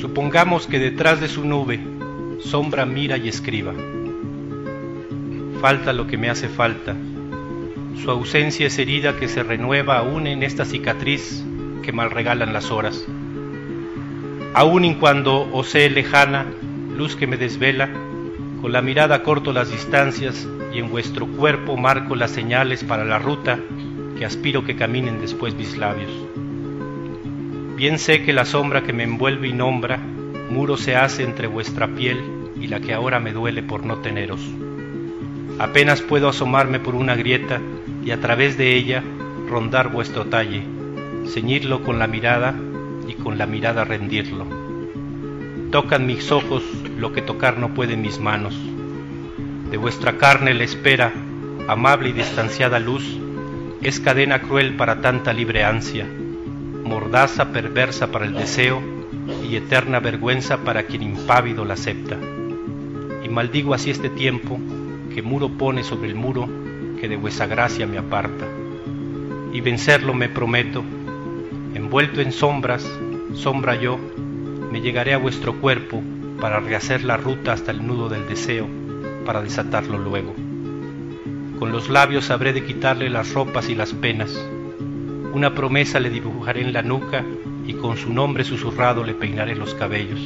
[0.00, 1.80] Supongamos que detrás de su nube
[2.40, 3.72] sombra mira y escriba.
[5.60, 6.96] Falta lo que me hace falta.
[8.02, 11.44] Su ausencia es herida que se renueva aún en esta cicatriz
[11.82, 13.06] que mal regalan las horas.
[14.54, 16.46] Aún y cuando osé lejana,
[16.96, 17.88] luz que me desvela,
[18.60, 23.18] con la mirada corto las distancias y en vuestro cuerpo marco las señales para la
[23.18, 23.58] ruta
[24.18, 26.10] que aspiro que caminen después mis labios.
[27.76, 29.98] Bien sé que la sombra que me envuelve y nombra,
[30.50, 32.20] muro se hace entre vuestra piel
[32.60, 34.40] y la que ahora me duele por no teneros.
[35.60, 37.60] Apenas puedo asomarme por una grieta
[38.04, 39.04] y a través de ella
[39.48, 40.64] rondar vuestro talle,
[41.26, 42.54] ceñirlo con la mirada
[43.06, 44.46] y con la mirada rendirlo.
[45.70, 46.64] Tocan mis ojos
[46.98, 48.58] lo que tocar no pueden mis manos.
[49.70, 51.12] De vuestra carne la espera,
[51.68, 53.18] amable y distanciada luz,
[53.82, 56.04] es cadena cruel para tanta libre ansia,
[56.84, 58.82] mordaza perversa para el deseo
[59.48, 62.16] y eterna vergüenza para quien impávido la acepta.
[63.24, 64.58] Y maldigo así este tiempo
[65.14, 66.48] que muro pone sobre el muro
[67.00, 68.46] que de vuesa gracia me aparta.
[69.52, 70.82] Y vencerlo me prometo,
[71.74, 72.84] envuelto en sombras,
[73.34, 73.98] sombra yo,
[74.72, 76.02] me llegaré a vuestro cuerpo
[76.40, 78.66] para rehacer la ruta hasta el nudo del deseo,
[79.24, 80.47] para desatarlo luego.
[81.58, 84.30] Con los labios habré de quitarle las ropas y las penas.
[85.32, 87.24] Una promesa le dibujaré en la nuca
[87.66, 90.20] y con su nombre susurrado le peinaré los cabellos.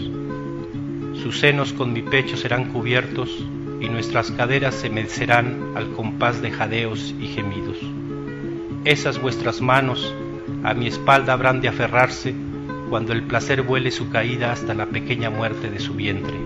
[1.14, 3.46] Sus senos con mi pecho serán cubiertos
[3.80, 7.78] y nuestras caderas se mecerán al compás de jadeos y gemidos.
[8.84, 10.14] Esas vuestras manos
[10.64, 12.34] a mi espalda habrán de aferrarse
[12.90, 16.36] cuando el placer vuele su caída hasta la pequeña muerte de su vientre.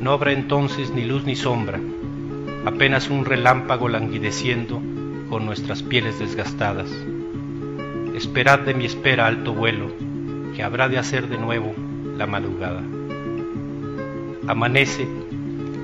[0.00, 1.78] No habrá entonces ni luz ni sombra,
[2.64, 4.80] apenas un relámpago languideciendo
[5.28, 6.90] con nuestras pieles desgastadas.
[8.14, 9.90] Esperad de mi espera alto vuelo,
[10.54, 11.74] que habrá de hacer de nuevo
[12.16, 12.82] la madrugada.
[14.46, 15.08] Amanece,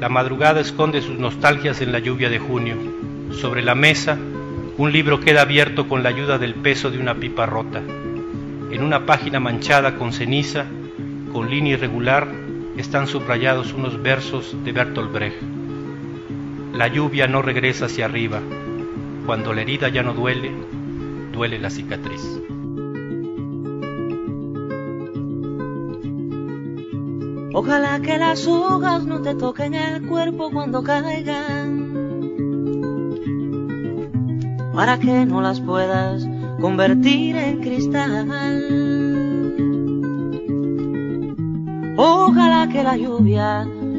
[0.01, 2.77] la madrugada esconde sus nostalgias en la lluvia de junio.
[3.33, 4.17] Sobre la mesa,
[4.77, 7.83] un libro queda abierto con la ayuda del peso de una pipa rota.
[8.71, 10.67] En una página manchada con ceniza,
[11.33, 12.29] con línea irregular,
[12.77, 15.58] están subrayados unos versos de Bertolt Brecht.
[16.79, 18.41] La lluvia no regresa hacia arriba.
[19.27, 20.53] Cuando la herida ya no duele,
[21.33, 22.23] duele la cicatriz.
[27.53, 31.91] Ojalá que las hojas no te toquen el cuerpo cuando caigan,
[34.73, 36.29] para que no las puedas
[36.61, 38.29] convertir en cristal.
[41.97, 43.67] Ojalá que la lluvia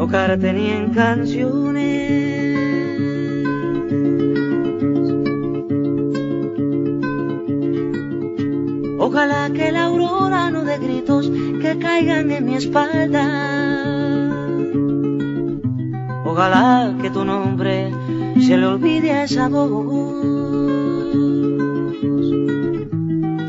[0.00, 2.56] tocarte ni en canciones.
[8.98, 13.26] Ojalá que la aurora no dé gritos que caigan en mi espalda.
[16.24, 17.92] Ojalá que tu nombre
[18.40, 19.68] se le olvide a esa voz.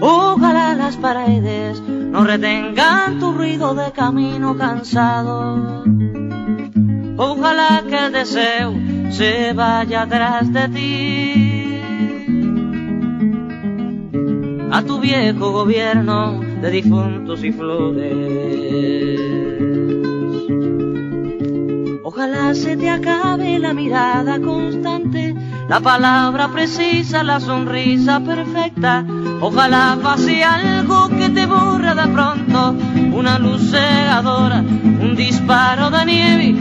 [0.02, 5.86] Ojalá las paredes no retengan tu ruido de camino cansado.
[7.24, 8.74] Ojalá que el deseo
[9.12, 11.80] se vaya atrás de ti.
[14.72, 19.20] A tu viejo gobierno de difuntos y flores.
[22.04, 25.36] Ojalá se te acabe la mirada constante,
[25.70, 29.06] la palabra precisa, la sonrisa perfecta.
[29.42, 32.76] Ojalá pase algo que te borre de pronto,
[33.14, 36.61] una luz cegadora, un disparo de nieve.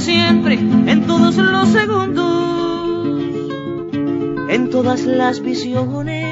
[0.00, 2.24] siempre en todos los segundos,
[4.48, 6.26] en todas las visiones.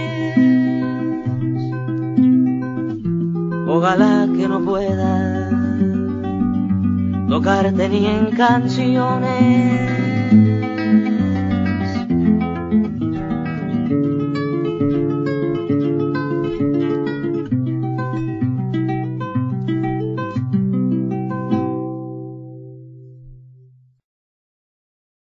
[3.68, 5.50] Ojalá que no pueda
[7.28, 9.97] tocarte ni en canciones.